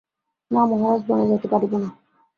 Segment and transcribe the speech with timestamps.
[0.51, 1.89] না মহারাজ, বনে যাইতে পারিব না।